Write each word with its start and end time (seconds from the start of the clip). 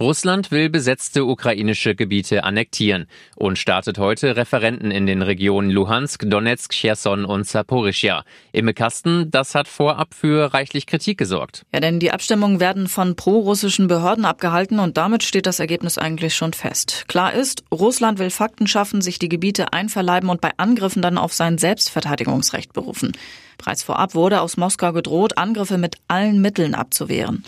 Russland 0.00 0.50
will 0.50 0.70
besetzte 0.70 1.26
ukrainische 1.26 1.94
Gebiete 1.94 2.42
annektieren 2.44 3.06
und 3.36 3.58
startet 3.58 3.98
heute 3.98 4.34
Referenten 4.34 4.90
in 4.90 5.04
den 5.04 5.20
Regionen 5.20 5.70
Luhansk, 5.70 6.24
Donetsk, 6.26 6.72
Cherson 6.72 7.26
und 7.26 7.46
Saporischia. 7.46 8.24
Imme 8.52 8.72
Kasten, 8.72 9.30
das 9.30 9.54
hat 9.54 9.68
vorab 9.68 10.14
für 10.14 10.54
reichlich 10.54 10.86
Kritik 10.86 11.18
gesorgt. 11.18 11.66
Ja, 11.74 11.80
denn 11.80 12.00
die 12.00 12.12
Abstimmungen 12.12 12.60
werden 12.60 12.88
von 12.88 13.14
pro-russischen 13.14 13.88
Behörden 13.88 14.24
abgehalten 14.24 14.78
und 14.78 14.96
damit 14.96 15.22
steht 15.22 15.44
das 15.44 15.60
Ergebnis 15.60 15.98
eigentlich 15.98 16.34
schon 16.34 16.54
fest. 16.54 17.04
Klar 17.06 17.34
ist, 17.34 17.64
Russland 17.70 18.18
will 18.18 18.30
Fakten 18.30 18.66
schaffen, 18.66 19.02
sich 19.02 19.18
die 19.18 19.28
Gebiete 19.28 19.74
einverleiben 19.74 20.30
und 20.30 20.40
bei 20.40 20.52
Angriffen 20.56 21.02
dann 21.02 21.18
auf 21.18 21.34
sein 21.34 21.58
Selbstverteidigungsrecht 21.58 22.72
berufen. 22.72 23.12
Bereits 23.58 23.82
vorab 23.82 24.14
wurde 24.14 24.40
aus 24.40 24.56
Moskau 24.56 24.94
gedroht, 24.94 25.36
Angriffe 25.36 25.76
mit 25.76 25.96
allen 26.08 26.40
Mitteln 26.40 26.74
abzuwehren. 26.74 27.44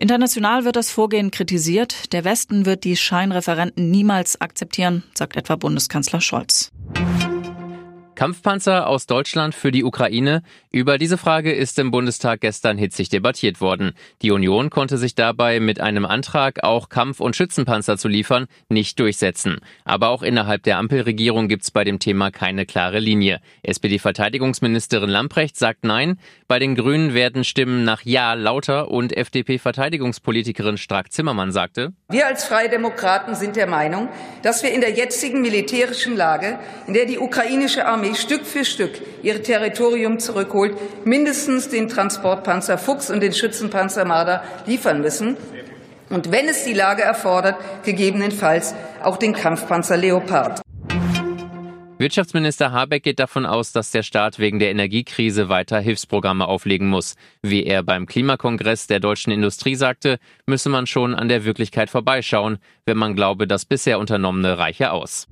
International 0.00 0.64
wird 0.64 0.76
das 0.76 0.90
Vorgehen 0.90 1.30
kritisiert. 1.30 2.14
Der 2.14 2.24
Westen 2.24 2.64
wird 2.64 2.84
die 2.84 2.96
Scheinreferenten 2.96 3.90
niemals 3.90 4.40
akzeptieren, 4.40 5.02
sagt 5.14 5.36
etwa 5.36 5.56
Bundeskanzler 5.56 6.22
Scholz. 6.22 6.72
Kampfpanzer 8.20 8.86
aus 8.86 9.06
Deutschland 9.06 9.54
für 9.54 9.70
die 9.70 9.82
Ukraine? 9.82 10.42
Über 10.70 10.98
diese 10.98 11.16
Frage 11.16 11.52
ist 11.52 11.78
im 11.78 11.90
Bundestag 11.90 12.42
gestern 12.42 12.76
hitzig 12.76 13.08
debattiert 13.08 13.62
worden. 13.62 13.92
Die 14.20 14.30
Union 14.30 14.68
konnte 14.68 14.98
sich 14.98 15.14
dabei 15.14 15.58
mit 15.58 15.80
einem 15.80 16.04
Antrag, 16.04 16.62
auch 16.62 16.90
Kampf- 16.90 17.20
und 17.20 17.34
Schützenpanzer 17.34 17.96
zu 17.96 18.08
liefern, 18.08 18.44
nicht 18.68 19.00
durchsetzen. 19.00 19.60
Aber 19.86 20.10
auch 20.10 20.22
innerhalb 20.22 20.64
der 20.64 20.76
Ampelregierung 20.76 21.48
gibt 21.48 21.62
es 21.62 21.70
bei 21.70 21.82
dem 21.82 21.98
Thema 21.98 22.30
keine 22.30 22.66
klare 22.66 22.98
Linie. 22.98 23.40
SPD-Verteidigungsministerin 23.62 25.08
Lamprecht 25.08 25.56
sagt 25.56 25.84
Nein. 25.84 26.20
Bei 26.46 26.58
den 26.58 26.74
Grünen 26.74 27.14
werden 27.14 27.42
Stimmen 27.42 27.84
nach 27.84 28.02
Ja 28.02 28.34
lauter 28.34 28.90
und 28.90 29.16
FDP-Verteidigungspolitikerin 29.16 30.76
Strack-Zimmermann 30.76 31.52
sagte, 31.52 31.94
Wir 32.10 32.26
als 32.26 32.44
Freie 32.44 32.68
Demokraten 32.68 33.34
sind 33.34 33.56
der 33.56 33.66
Meinung, 33.66 34.10
dass 34.42 34.62
wir 34.62 34.72
in 34.72 34.82
der 34.82 34.90
jetzigen 34.90 35.40
militärischen 35.40 36.14
Lage, 36.14 36.58
in 36.86 36.92
der 36.92 37.06
die 37.06 37.18
ukrainische 37.18 37.86
Armee 37.86 38.09
Armee 38.10 38.16
Stück 38.16 38.44
für 38.44 38.64
Stück 38.64 39.00
ihr 39.22 39.40
Territorium 39.42 40.18
zurückholt, 40.18 40.76
mindestens 41.04 41.68
den 41.68 41.88
Transportpanzer 41.88 42.76
Fuchs 42.76 43.10
und 43.10 43.20
den 43.20 43.32
Schützenpanzer 43.32 44.04
Marder 44.04 44.42
liefern 44.66 45.00
müssen. 45.00 45.36
Und 46.08 46.32
wenn 46.32 46.48
es 46.48 46.64
die 46.64 46.72
Lage 46.72 47.02
erfordert, 47.02 47.56
gegebenenfalls 47.84 48.74
auch 49.02 49.16
den 49.16 49.32
Kampfpanzer 49.32 49.96
Leopard. 49.96 50.60
Wirtschaftsminister 51.98 52.72
Habeck 52.72 53.02
geht 53.04 53.20
davon 53.20 53.46
aus, 53.46 53.72
dass 53.72 53.90
der 53.92 54.02
Staat 54.02 54.38
wegen 54.38 54.58
der 54.58 54.70
Energiekrise 54.70 55.48
weiter 55.48 55.78
Hilfsprogramme 55.78 56.48
auflegen 56.48 56.88
muss. 56.88 57.14
Wie 57.42 57.62
er 57.62 57.82
beim 57.82 58.06
Klimakongress 58.06 58.86
der 58.86 58.98
deutschen 58.98 59.32
Industrie 59.32 59.76
sagte, 59.76 60.18
müsse 60.46 60.70
man 60.70 60.86
schon 60.86 61.14
an 61.14 61.28
der 61.28 61.44
Wirklichkeit 61.44 61.90
vorbeischauen, 61.90 62.58
wenn 62.86 62.96
man 62.96 63.14
glaube, 63.14 63.46
das 63.46 63.66
bisher 63.66 63.98
Unternommene 63.98 64.56
reiche 64.58 64.92
aus. 64.92 65.28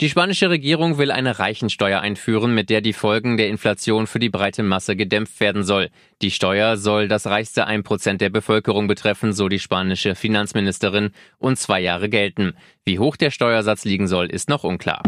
Die 0.00 0.08
spanische 0.08 0.48
Regierung 0.48 0.96
will 0.96 1.10
eine 1.10 1.40
Reichensteuer 1.40 2.00
einführen, 2.00 2.54
mit 2.54 2.70
der 2.70 2.80
die 2.80 2.92
Folgen 2.92 3.36
der 3.36 3.48
Inflation 3.48 4.06
für 4.06 4.20
die 4.20 4.28
breite 4.28 4.62
Masse 4.62 4.94
gedämpft 4.94 5.40
werden 5.40 5.64
soll. 5.64 5.90
Die 6.22 6.30
Steuer 6.30 6.76
soll 6.76 7.08
das 7.08 7.26
reichste 7.26 7.66
1% 7.66 8.18
der 8.18 8.30
Bevölkerung 8.30 8.86
betreffen, 8.86 9.32
so 9.32 9.48
die 9.48 9.58
spanische 9.58 10.14
Finanzministerin, 10.14 11.10
und 11.38 11.58
zwei 11.58 11.80
Jahre 11.80 12.08
gelten. 12.08 12.54
Wie 12.84 13.00
hoch 13.00 13.16
der 13.16 13.32
Steuersatz 13.32 13.84
liegen 13.84 14.06
soll, 14.06 14.26
ist 14.26 14.48
noch 14.48 14.62
unklar. 14.62 15.02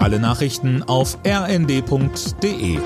Alle 0.00 0.18
Nachrichten 0.18 0.82
auf 0.82 1.16
rnd.de 1.24 2.78